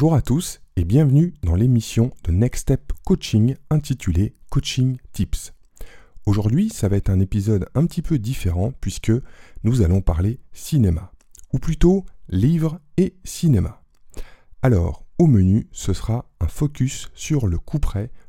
Bonjour 0.00 0.14
à 0.14 0.22
tous 0.22 0.62
et 0.76 0.84
bienvenue 0.84 1.34
dans 1.42 1.54
l'émission 1.54 2.10
de 2.24 2.32
Next 2.32 2.62
Step 2.62 2.90
Coaching 3.04 3.56
intitulée 3.68 4.34
Coaching 4.48 4.96
Tips. 5.12 5.52
Aujourd'hui, 6.24 6.70
ça 6.70 6.88
va 6.88 6.96
être 6.96 7.10
un 7.10 7.20
épisode 7.20 7.68
un 7.74 7.84
petit 7.84 8.00
peu 8.00 8.18
différent 8.18 8.72
puisque 8.80 9.12
nous 9.62 9.82
allons 9.82 10.00
parler 10.00 10.40
cinéma, 10.54 11.12
ou 11.52 11.58
plutôt 11.58 12.06
livre 12.30 12.80
et 12.96 13.14
cinéma. 13.24 13.82
Alors, 14.62 15.04
au 15.18 15.26
menu, 15.26 15.68
ce 15.70 15.92
sera 15.92 16.30
un 16.40 16.48
focus 16.48 17.10
sur 17.12 17.46
Le 17.46 17.58
coup 17.58 17.80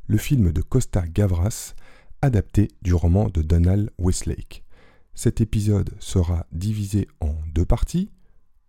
le 0.08 0.18
film 0.18 0.52
de 0.52 0.62
Costa 0.62 1.08
Gavras, 1.08 1.76
adapté 2.22 2.68
du 2.82 2.94
roman 2.94 3.30
de 3.30 3.42
Donald 3.42 3.92
Westlake. 3.98 4.66
Cet 5.14 5.40
épisode 5.40 5.96
sera 6.02 6.48
divisé 6.52 7.08
en 7.22 7.34
deux 7.54 7.66
parties. 7.66 8.10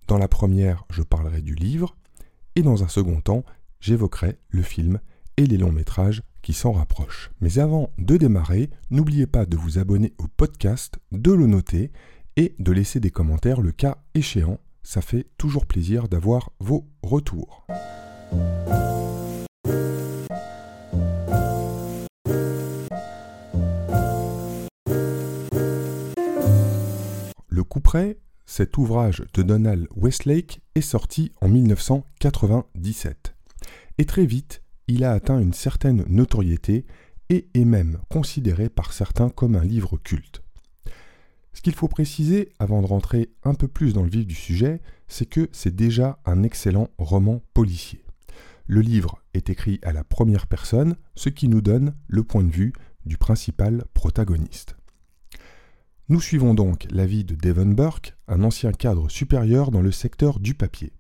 Dans 0.07 0.19
la 0.19 0.29
première, 0.29 0.85
je 0.89 1.03
parlerai 1.03 1.43
du 1.43 1.57
livre, 1.57 1.97
et 2.57 2.63
dans 2.63 2.83
un 2.83 2.89
second 2.89 3.21
temps, 3.21 3.45
j'évoquerai 3.81 4.39
le 4.51 4.63
film 4.63 5.01
et 5.37 5.47
les 5.47 5.57
longs 5.57 5.73
métrages 5.73 6.23
qui 6.43 6.53
s'en 6.53 6.73
rapprochent. 6.73 7.31
Mais 7.41 7.59
avant 7.59 7.91
de 7.99 8.17
démarrer, 8.17 8.71
n'oubliez 8.91 9.27
pas 9.27 9.47
de 9.47 9.57
vous 9.57 9.79
abonner 9.79 10.13
au 10.19 10.27
podcast, 10.29 10.99
de 11.13 11.33
le 11.33 11.47
noter 11.47 11.91
et 12.37 12.55
de 12.59 12.73
laisser 12.73 13.01
des 13.01 13.11
commentaires 13.11 13.61
le 13.61 13.73
cas 13.73 13.99
échéant. 14.15 14.59
Ça 14.83 15.01
fait 15.01 15.29
toujours 15.39 15.67
plaisir 15.67 16.09
d'avoir 16.09 16.51
vos 16.59 16.89
retours. 17.03 17.67
Le 27.49 27.65
coup 27.65 27.81
près, 27.81 28.19
cet 28.47 28.77
ouvrage 28.77 29.25
de 29.35 29.43
Donald 29.43 29.87
Westlake 29.97 30.61
est 30.75 30.81
sorti 30.81 31.33
en 31.41 31.49
1997. 31.49 33.35
Et 33.99 34.05
très 34.05 34.27
vite, 34.27 34.63
il 34.89 35.05
a 35.05 35.13
atteint 35.13 35.39
une 35.39 35.53
certaine 35.53 36.05
notoriété 36.09 36.85
et 37.31 37.49
est 37.55 37.65
même 37.65 37.99
considéré 38.11 38.69
par 38.69 38.93
certains 38.93 39.31
comme 39.31 39.55
un 39.55 39.65
livre 39.65 39.97
culte. 39.97 40.43
Ce 41.53 41.61
qu'il 41.61 41.75
faut 41.75 41.89
préciser 41.89 42.53
avant 42.59 42.83
de 42.83 42.87
rentrer 42.87 43.31
un 43.45 43.55
peu 43.55 43.69
plus 43.69 43.93
dans 43.93 44.03
le 44.03 44.11
vif 44.11 44.27
du 44.27 44.35
sujet, 44.35 44.81
c'est 45.07 45.27
que 45.27 45.49
c'est 45.53 45.75
déjà 45.75 46.19
un 46.25 46.43
excellent 46.43 46.89
roman 46.99 47.43
policier. 47.55 48.05
Le 48.67 48.81
livre 48.81 49.23
est 49.35 49.51
écrit 49.51 49.79
à 49.83 49.93
la 49.93 50.05
première 50.05 50.47
personne, 50.47 50.97
ce 51.15 51.29
qui 51.29 51.49
nous 51.49 51.61
donne 51.61 51.95
le 52.09 52.23
point 52.23 52.45
de 52.45 52.51
vue 52.51 52.73
du 53.05 53.19
principal 53.19 53.85
protagoniste. 53.93 54.77
Nous 56.09 56.21
suivons 56.21 56.53
donc 56.53 56.89
la 56.91 57.07
vie 57.07 57.23
de 57.23 57.37
Devon 57.37 57.67
Burke, 57.67 58.17
un 58.27 58.43
ancien 58.43 58.73
cadre 58.73 59.09
supérieur 59.09 59.71
dans 59.71 59.81
le 59.81 59.93
secteur 59.93 60.41
du 60.41 60.55
papier. 60.55 60.93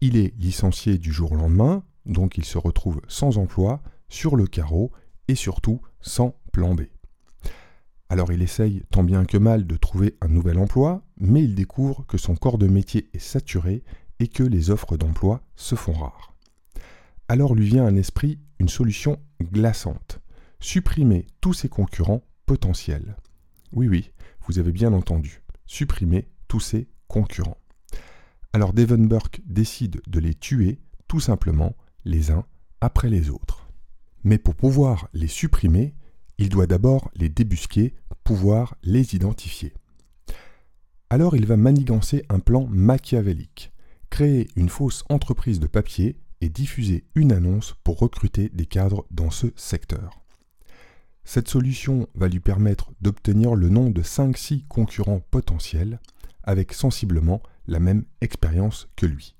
Il 0.00 0.16
est 0.16 0.34
licencié 0.36 0.98
du 0.98 1.12
jour 1.12 1.32
au 1.32 1.36
lendemain, 1.36 1.84
donc 2.04 2.36
il 2.36 2.44
se 2.44 2.58
retrouve 2.58 3.00
sans 3.06 3.38
emploi, 3.38 3.82
sur 4.08 4.34
le 4.34 4.46
carreau 4.46 4.90
et 5.28 5.36
surtout 5.36 5.80
sans 6.00 6.34
plan 6.52 6.74
B. 6.74 6.82
Alors 8.08 8.32
il 8.32 8.42
essaye 8.42 8.82
tant 8.90 9.04
bien 9.04 9.24
que 9.24 9.38
mal 9.38 9.64
de 9.64 9.76
trouver 9.76 10.16
un 10.20 10.28
nouvel 10.28 10.58
emploi, 10.58 11.02
mais 11.16 11.44
il 11.44 11.54
découvre 11.54 12.04
que 12.06 12.18
son 12.18 12.34
corps 12.34 12.58
de 12.58 12.66
métier 12.66 13.08
est 13.14 13.18
saturé 13.20 13.84
et 14.18 14.26
que 14.26 14.42
les 14.42 14.70
offres 14.70 14.96
d'emploi 14.96 15.40
se 15.54 15.76
font 15.76 15.94
rares. 15.94 16.34
Alors 17.28 17.54
lui 17.54 17.68
vient 17.68 17.86
à 17.86 17.92
l'esprit 17.92 18.40
une 18.58 18.68
solution 18.68 19.18
glaçante, 19.40 20.20
supprimer 20.58 21.28
tous 21.40 21.54
ses 21.54 21.68
concurrents 21.68 22.24
potentiels. 22.44 23.16
Oui, 23.74 23.88
oui, 23.88 24.12
vous 24.46 24.60
avez 24.60 24.70
bien 24.70 24.92
entendu. 24.92 25.42
Supprimer 25.66 26.28
tous 26.46 26.60
ces 26.60 26.88
concurrents. 27.08 27.58
Alors 28.52 28.72
Devon 28.72 28.98
Burke 28.98 29.40
décide 29.46 30.00
de 30.06 30.20
les 30.20 30.34
tuer 30.34 30.78
tout 31.08 31.18
simplement 31.18 31.74
les 32.04 32.30
uns 32.30 32.46
après 32.80 33.08
les 33.08 33.30
autres. 33.30 33.68
Mais 34.22 34.38
pour 34.38 34.54
pouvoir 34.54 35.08
les 35.12 35.26
supprimer, 35.26 35.94
il 36.38 36.50
doit 36.50 36.68
d'abord 36.68 37.10
les 37.16 37.28
débusquer, 37.28 37.94
pouvoir 38.22 38.76
les 38.84 39.16
identifier. 39.16 39.74
Alors 41.10 41.34
il 41.34 41.46
va 41.46 41.56
manigancer 41.56 42.24
un 42.28 42.38
plan 42.38 42.68
machiavélique, 42.68 43.72
créer 44.08 44.48
une 44.54 44.68
fausse 44.68 45.04
entreprise 45.08 45.58
de 45.58 45.66
papier 45.66 46.16
et 46.40 46.48
diffuser 46.48 47.04
une 47.16 47.32
annonce 47.32 47.74
pour 47.82 47.98
recruter 47.98 48.50
des 48.50 48.66
cadres 48.66 49.04
dans 49.10 49.30
ce 49.30 49.48
secteur. 49.56 50.23
Cette 51.24 51.48
solution 51.48 52.06
va 52.14 52.28
lui 52.28 52.40
permettre 52.40 52.92
d'obtenir 53.00 53.54
le 53.54 53.68
nom 53.68 53.90
de 53.90 54.02
5-6 54.02 54.66
concurrents 54.68 55.22
potentiels 55.30 56.00
avec 56.42 56.74
sensiblement 56.74 57.42
la 57.66 57.80
même 57.80 58.04
expérience 58.20 58.88
que 58.96 59.06
lui. 59.06 59.34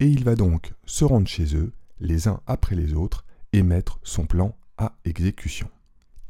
Et 0.00 0.06
il 0.06 0.24
va 0.24 0.36
donc 0.36 0.72
se 0.86 1.04
rendre 1.04 1.26
chez 1.26 1.56
eux, 1.56 1.72
les 1.98 2.28
uns 2.28 2.40
après 2.46 2.76
les 2.76 2.94
autres, 2.94 3.24
et 3.52 3.62
mettre 3.62 3.98
son 4.02 4.26
plan 4.26 4.56
à 4.76 4.96
exécution. 5.04 5.68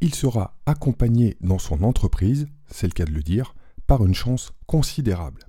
Il 0.00 0.14
sera 0.14 0.56
accompagné 0.64 1.36
dans 1.40 1.58
son 1.58 1.82
entreprise, 1.82 2.46
c'est 2.68 2.86
le 2.86 2.92
cas 2.92 3.04
de 3.04 3.12
le 3.12 3.22
dire, 3.22 3.54
par 3.86 4.06
une 4.06 4.14
chance 4.14 4.52
considérable, 4.66 5.44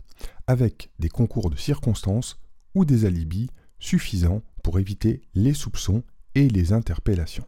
avec 0.47 0.91
des 0.99 1.09
concours 1.09 1.49
de 1.49 1.55
circonstances 1.55 2.39
ou 2.75 2.83
des 2.83 3.05
alibis 3.05 3.49
suffisants 3.79 4.41
pour 4.63 4.79
éviter 4.79 5.21
les 5.35 5.53
soupçons 5.53 6.03
et 6.35 6.49
les 6.49 6.73
interpellations. 6.73 7.45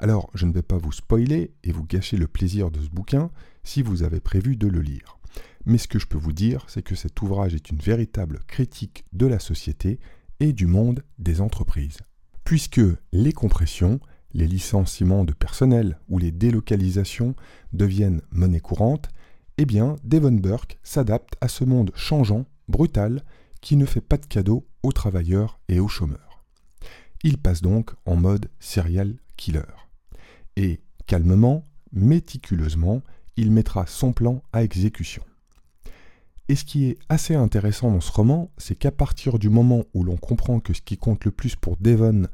Alors, 0.00 0.30
je 0.34 0.46
ne 0.46 0.52
vais 0.52 0.62
pas 0.62 0.78
vous 0.78 0.92
spoiler 0.92 1.52
et 1.64 1.72
vous 1.72 1.84
gâcher 1.84 2.16
le 2.16 2.28
plaisir 2.28 2.70
de 2.70 2.80
ce 2.80 2.88
bouquin 2.88 3.30
si 3.64 3.82
vous 3.82 4.04
avez 4.04 4.20
prévu 4.20 4.56
de 4.56 4.68
le 4.68 4.80
lire. 4.80 5.18
Mais 5.66 5.78
ce 5.78 5.88
que 5.88 5.98
je 5.98 6.06
peux 6.06 6.18
vous 6.18 6.32
dire, 6.32 6.64
c'est 6.68 6.82
que 6.82 6.94
cet 6.94 7.20
ouvrage 7.20 7.54
est 7.54 7.70
une 7.70 7.78
véritable 7.78 8.40
critique 8.46 9.04
de 9.12 9.26
la 9.26 9.40
société 9.40 9.98
et 10.40 10.52
du 10.52 10.66
monde 10.66 11.02
des 11.18 11.40
entreprises. 11.40 11.98
Puisque 12.44 12.80
les 13.12 13.32
compressions, 13.32 13.98
les 14.32 14.46
licenciements 14.46 15.24
de 15.24 15.32
personnel 15.32 15.98
ou 16.08 16.18
les 16.18 16.30
délocalisations 16.30 17.34
deviennent 17.72 18.22
monnaie 18.30 18.60
courante, 18.60 19.08
eh 19.58 19.66
bien, 19.66 19.96
Devon 20.04 20.32
Burke 20.32 20.78
s'adapte 20.84 21.34
à 21.40 21.48
ce 21.48 21.64
monde 21.64 21.90
changeant, 21.96 22.46
brutal, 22.68 23.24
qui 23.60 23.76
ne 23.76 23.84
fait 23.84 24.00
pas 24.00 24.16
de 24.16 24.26
cadeaux 24.26 24.64
aux 24.84 24.92
travailleurs 24.92 25.58
et 25.68 25.80
aux 25.80 25.88
chômeurs. 25.88 26.44
Il 27.24 27.38
passe 27.38 27.62
donc 27.62 27.90
en 28.06 28.14
mode 28.14 28.48
serial 28.60 29.16
killer 29.36 29.87
et 30.58 30.80
calmement, 31.06 31.64
méticuleusement, 31.92 33.00
il 33.36 33.52
mettra 33.52 33.86
son 33.86 34.12
plan 34.12 34.42
à 34.52 34.64
exécution. 34.64 35.22
Et 36.48 36.56
ce 36.56 36.64
qui 36.64 36.86
est 36.86 36.98
assez 37.08 37.36
intéressant 37.36 37.92
dans 37.92 38.00
ce 38.00 38.10
roman, 38.10 38.50
c'est 38.58 38.74
qu'à 38.74 38.90
partir 38.90 39.38
du 39.38 39.50
moment 39.50 39.84
où 39.94 40.02
l'on 40.02 40.16
comprend 40.16 40.58
que 40.58 40.74
ce 40.74 40.82
qui 40.82 40.96
compte 40.96 41.24
le 41.24 41.30
plus 41.30 41.54
pour 41.54 41.76
Devon, 41.76 42.26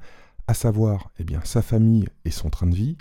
à 0.47 0.55
savoir 0.55 1.11
eh 1.19 1.25
bien, 1.25 1.41
sa 1.45 1.61
famille 1.61 2.09
et 2.25 2.31
son 2.31 2.49
train 2.49 2.67
de 2.67 2.75
vie, 2.75 2.97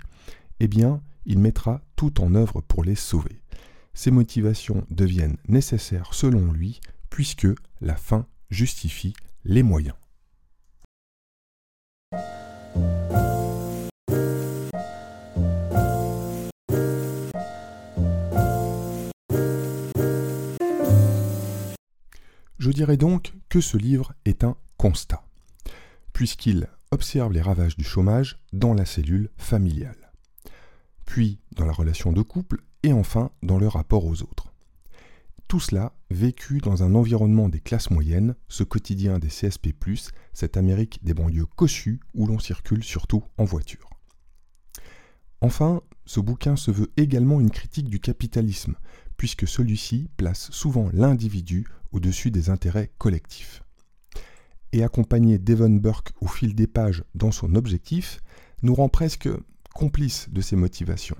eh 0.60 0.68
bien, 0.68 1.00
il 1.24 1.38
mettra 1.38 1.80
tout 1.96 2.20
en 2.20 2.34
œuvre 2.34 2.60
pour 2.60 2.84
les 2.84 2.94
sauver. 2.94 3.40
Ses 3.94 4.10
motivations 4.10 4.84
deviennent 4.90 5.38
nécessaires 5.48 6.12
selon 6.12 6.52
lui, 6.52 6.80
puisque 7.08 7.48
la 7.80 7.96
fin 7.96 8.26
justifie 8.50 9.14
les 9.44 9.62
moyens. 9.62 9.96
Je 22.64 22.70
dirais 22.70 22.96
donc 22.96 23.34
que 23.50 23.60
ce 23.60 23.76
livre 23.76 24.14
est 24.24 24.42
un 24.42 24.56
constat, 24.78 25.22
puisqu'il 26.14 26.66
observe 26.92 27.30
les 27.30 27.42
ravages 27.42 27.76
du 27.76 27.84
chômage 27.84 28.38
dans 28.54 28.72
la 28.72 28.86
cellule 28.86 29.28
familiale, 29.36 30.10
puis 31.04 31.40
dans 31.56 31.66
la 31.66 31.74
relation 31.74 32.10
de 32.10 32.22
couple 32.22 32.62
et 32.82 32.94
enfin 32.94 33.30
dans 33.42 33.58
le 33.58 33.68
rapport 33.68 34.06
aux 34.06 34.22
autres. 34.22 34.54
Tout 35.46 35.60
cela 35.60 35.92
vécu 36.08 36.56
dans 36.62 36.82
un 36.82 36.94
environnement 36.94 37.50
des 37.50 37.60
classes 37.60 37.90
moyennes, 37.90 38.34
ce 38.48 38.64
quotidien 38.64 39.18
des 39.18 39.28
CSP, 39.28 39.74
cette 40.32 40.56
Amérique 40.56 41.04
des 41.04 41.12
banlieues 41.12 41.44
cossues 41.44 42.00
où 42.14 42.26
l'on 42.26 42.38
circule 42.38 42.82
surtout 42.82 43.24
en 43.36 43.44
voiture. 43.44 43.90
Enfin, 45.42 45.82
ce 46.06 46.20
bouquin 46.20 46.56
se 46.56 46.70
veut 46.70 46.90
également 46.96 47.42
une 47.42 47.50
critique 47.50 47.90
du 47.90 48.00
capitalisme, 48.00 48.76
puisque 49.24 49.48
celui-ci 49.48 50.10
place 50.18 50.50
souvent 50.50 50.90
l'individu 50.92 51.66
au-dessus 51.92 52.30
des 52.30 52.50
intérêts 52.50 52.90
collectifs. 52.98 53.62
Et 54.74 54.84
accompagner 54.84 55.38
Devon 55.38 55.70
Burke 55.70 56.12
au 56.20 56.26
fil 56.26 56.54
des 56.54 56.66
pages 56.66 57.04
dans 57.14 57.32
son 57.32 57.54
objectif 57.54 58.20
nous 58.60 58.74
rend 58.74 58.90
presque 58.90 59.30
complices 59.74 60.28
de 60.28 60.42
ses 60.42 60.56
motivations, 60.56 61.16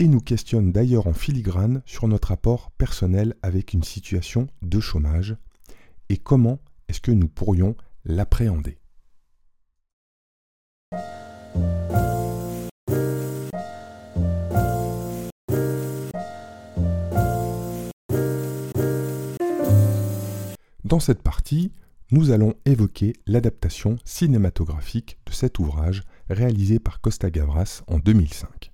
et 0.00 0.08
nous 0.08 0.20
questionne 0.20 0.72
d'ailleurs 0.72 1.06
en 1.06 1.12
filigrane 1.12 1.82
sur 1.86 2.08
notre 2.08 2.30
rapport 2.30 2.72
personnel 2.72 3.36
avec 3.42 3.74
une 3.74 3.84
situation 3.84 4.48
de 4.62 4.80
chômage, 4.80 5.36
et 6.08 6.16
comment 6.16 6.58
est-ce 6.88 7.00
que 7.00 7.12
nous 7.12 7.28
pourrions 7.28 7.76
l'appréhender. 8.04 8.80
Dans 20.90 20.98
cette 20.98 21.22
partie, 21.22 21.70
nous 22.10 22.32
allons 22.32 22.54
évoquer 22.64 23.12
l'adaptation 23.28 23.96
cinématographique 24.04 25.18
de 25.24 25.30
cet 25.30 25.60
ouvrage 25.60 26.02
réalisé 26.28 26.80
par 26.80 27.00
Costa 27.00 27.30
Gavras 27.30 27.82
en 27.86 28.00
2005. 28.00 28.72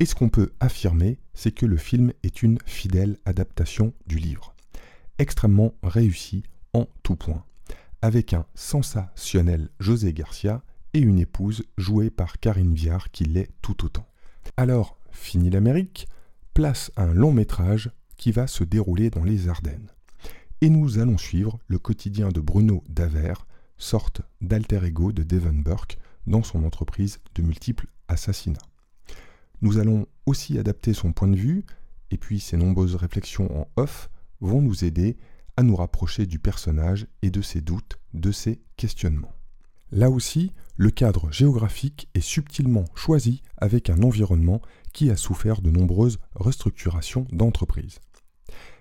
Et 0.00 0.06
ce 0.06 0.14
qu'on 0.14 0.30
peut 0.30 0.54
affirmer, 0.58 1.18
c'est 1.34 1.52
que 1.52 1.66
le 1.66 1.76
film 1.76 2.14
est 2.22 2.42
une 2.42 2.58
fidèle 2.64 3.18
adaptation 3.26 3.92
du 4.06 4.16
livre, 4.16 4.54
extrêmement 5.18 5.74
réussi 5.82 6.44
en 6.72 6.86
tout 7.02 7.16
point, 7.16 7.44
avec 8.00 8.32
un 8.32 8.46
sensationnel 8.54 9.68
José 9.80 10.14
Garcia 10.14 10.62
et 10.94 11.00
une 11.00 11.18
épouse 11.18 11.62
jouée 11.76 12.08
par 12.08 12.40
Karine 12.40 12.72
Viard 12.72 13.10
qui 13.10 13.24
l'est 13.24 13.50
tout 13.60 13.84
autant. 13.84 14.08
Alors, 14.56 14.96
fini 15.10 15.50
l'Amérique, 15.50 16.08
place 16.54 16.90
un 16.96 17.12
long 17.12 17.32
métrage 17.32 17.90
qui 18.16 18.32
va 18.32 18.46
se 18.46 18.64
dérouler 18.64 19.10
dans 19.10 19.24
les 19.24 19.50
Ardennes. 19.50 19.90
Et 20.60 20.70
nous 20.70 20.98
allons 20.98 21.18
suivre 21.18 21.60
le 21.68 21.78
quotidien 21.78 22.30
de 22.30 22.40
Bruno 22.40 22.82
Davert, 22.88 23.46
sorte 23.76 24.22
d'alter 24.40 24.84
ego 24.84 25.12
de 25.12 25.22
Devon 25.22 25.52
Burke, 25.52 25.98
dans 26.26 26.42
son 26.42 26.64
entreprise 26.64 27.20
de 27.36 27.42
multiples 27.42 27.86
assassinats. 28.08 28.58
Nous 29.62 29.78
allons 29.78 30.06
aussi 30.26 30.58
adapter 30.58 30.94
son 30.94 31.12
point 31.12 31.28
de 31.28 31.36
vue, 31.36 31.64
et 32.10 32.18
puis 32.18 32.40
ses 32.40 32.56
nombreuses 32.56 32.96
réflexions 32.96 33.56
en 33.56 33.68
off 33.76 34.10
vont 34.40 34.60
nous 34.60 34.84
aider 34.84 35.16
à 35.56 35.62
nous 35.62 35.76
rapprocher 35.76 36.26
du 36.26 36.40
personnage 36.40 37.06
et 37.22 37.30
de 37.30 37.40
ses 37.40 37.60
doutes, 37.60 37.98
de 38.14 38.32
ses 38.32 38.60
questionnements. 38.76 39.34
Là 39.92 40.10
aussi, 40.10 40.52
le 40.76 40.90
cadre 40.90 41.30
géographique 41.32 42.08
est 42.14 42.20
subtilement 42.20 42.84
choisi 42.94 43.42
avec 43.56 43.90
un 43.90 44.02
environnement 44.02 44.60
qui 44.92 45.10
a 45.10 45.16
souffert 45.16 45.62
de 45.62 45.70
nombreuses 45.70 46.18
restructurations 46.34 47.26
d'entreprises. 47.32 48.00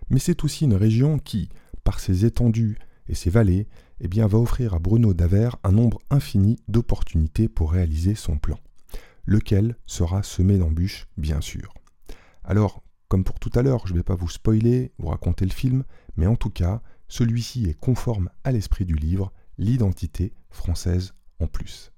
Mais 0.10 0.20
c'est 0.20 0.44
aussi 0.44 0.66
une 0.66 0.76
région 0.76 1.20
qui, 1.20 1.50
par 1.88 2.02
ses 2.02 2.26
étendues 2.26 2.78
et 3.08 3.16
ses 3.16 3.30
vallées, 3.30 3.66
eh 4.02 4.10
bien, 4.10 4.28
va 4.28 4.38
offrir 4.38 4.74
à 4.74 4.80
Bruno 4.80 5.14
Daver 5.14 5.52
un 5.64 5.72
nombre 5.72 6.00
infini 6.10 6.60
d'opportunités 6.68 7.48
pour 7.48 7.72
réaliser 7.72 8.14
son 8.14 8.38
plan, 8.38 8.60
lequel 9.24 9.78
sera 9.86 10.22
semé 10.22 10.58
d'embûches, 10.58 11.08
bien 11.16 11.40
sûr. 11.40 11.74
Alors, 12.44 12.84
comme 13.08 13.24
pour 13.24 13.40
tout 13.40 13.52
à 13.56 13.62
l'heure, 13.62 13.88
je 13.88 13.94
ne 13.94 14.00
vais 14.00 14.04
pas 14.04 14.16
vous 14.16 14.28
spoiler, 14.28 14.92
vous 14.98 15.08
raconter 15.08 15.46
le 15.46 15.52
film, 15.52 15.86
mais 16.18 16.28
en 16.28 16.36
tout 16.36 16.50
cas, 16.50 16.82
celui-ci 17.08 17.70
est 17.70 17.80
conforme 17.80 18.32
à 18.44 18.52
l'esprit 18.52 18.84
du 18.84 18.96
livre, 18.96 19.32
l'identité 19.58 20.34
française 20.50 21.14
en 21.40 21.48
plus. 21.48 21.94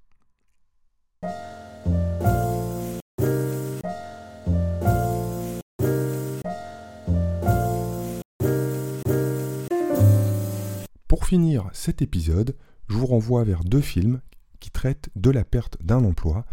Finir 11.30 11.70
cet 11.74 12.02
épisode, 12.02 12.56
je 12.88 12.96
vous 12.96 13.06
renvoie 13.06 13.44
vers 13.44 13.64
deux 13.64 13.82
films 13.82 14.20
qui 14.60 14.72
traitent 14.72 15.12
de 15.16 15.30
la 15.30 15.44
perte 15.44 15.78
d'un 15.80 16.04
emploi, 16.04 16.44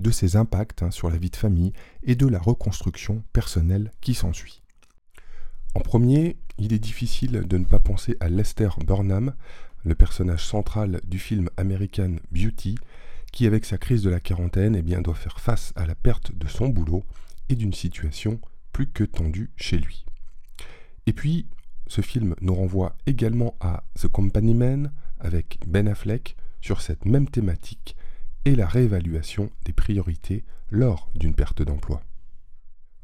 de 0.00 0.10
ses 0.10 0.34
impacts 0.34 0.82
hein, 0.82 0.90
sur 0.90 1.08
la 1.08 1.18
vie 1.18 1.30
de 1.30 1.36
famille 1.36 1.72
et 2.02 2.16
de 2.16 2.26
la 2.26 2.40
reconstruction 2.40 3.22
personnelle 3.32 3.92
qui 4.00 4.12
s'ensuit. 4.12 4.60
En 5.76 5.82
premier, 5.82 6.36
il 6.58 6.72
est 6.72 6.80
difficile 6.80 7.44
de 7.46 7.58
ne 7.58 7.64
pas 7.64 7.78
penser 7.78 8.16
à 8.18 8.28
Lester 8.28 8.70
Burnham, 8.84 9.34
le 9.84 9.94
personnage 9.94 10.44
central 10.44 11.00
du 11.06 11.20
film 11.20 11.48
American 11.56 12.16
Beauty, 12.32 12.74
qui 13.30 13.46
avec 13.46 13.64
sa 13.64 13.78
crise 13.78 14.02
de 14.02 14.10
la 14.10 14.18
quarantaine 14.18 14.74
eh 14.74 14.82
bien, 14.82 15.00
doit 15.00 15.14
faire 15.14 15.38
face 15.38 15.72
à 15.76 15.86
la 15.86 15.94
perte 15.94 16.36
de 16.36 16.48
son 16.48 16.70
boulot 16.70 17.04
et 17.50 17.54
d'une 17.54 17.72
situation 17.72 18.40
plus 18.72 18.88
que 18.88 19.04
tendue 19.04 19.52
chez 19.54 19.78
lui. 19.78 20.04
Et 21.06 21.12
puis, 21.12 21.46
ce 21.94 22.00
film 22.00 22.34
nous 22.40 22.56
renvoie 22.56 22.96
également 23.06 23.54
à 23.60 23.84
The 24.00 24.08
Company 24.08 24.52
Man 24.52 24.92
avec 25.20 25.60
Ben 25.64 25.86
Affleck 25.86 26.36
sur 26.60 26.80
cette 26.80 27.04
même 27.04 27.28
thématique 27.28 27.94
et 28.44 28.56
la 28.56 28.66
réévaluation 28.66 29.50
des 29.64 29.72
priorités 29.72 30.42
lors 30.70 31.08
d'une 31.14 31.36
perte 31.36 31.62
d'emploi. 31.62 32.02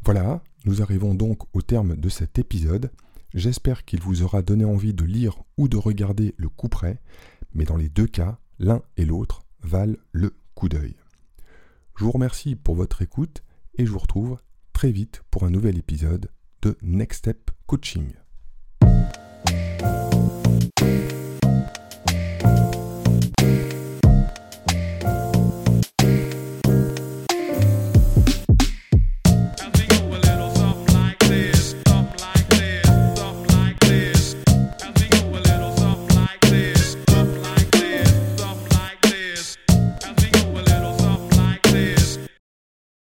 Voilà, 0.04 0.42
nous 0.64 0.82
arrivons 0.82 1.14
donc 1.14 1.42
au 1.54 1.62
terme 1.62 1.94
de 1.94 2.08
cet 2.08 2.40
épisode. 2.40 2.90
J'espère 3.32 3.84
qu'il 3.84 4.00
vous 4.00 4.22
aura 4.22 4.42
donné 4.42 4.64
envie 4.64 4.92
de 4.92 5.04
lire 5.04 5.40
ou 5.56 5.68
de 5.68 5.76
regarder 5.76 6.34
le 6.36 6.48
coup 6.48 6.68
près, 6.68 6.98
mais 7.54 7.64
dans 7.64 7.76
les 7.76 7.88
deux 7.88 8.08
cas, 8.08 8.40
l'un 8.58 8.82
et 8.96 9.04
l'autre 9.04 9.42
valent 9.62 9.98
le 10.10 10.34
coup 10.56 10.68
d'œil. 10.68 10.96
Je 11.96 12.02
vous 12.02 12.10
remercie 12.10 12.56
pour 12.56 12.74
votre 12.74 13.02
écoute 13.02 13.44
et 13.78 13.86
je 13.86 13.92
vous 13.92 14.00
retrouve 14.00 14.38
très 14.72 14.90
vite 14.90 15.22
pour 15.30 15.44
un 15.44 15.50
nouvel 15.50 15.78
épisode 15.78 16.28
de 16.62 16.76
Next 16.82 17.18
Step 17.20 17.52
Coaching. 17.68 18.10
Thank 19.50 21.12
you. 21.12 21.19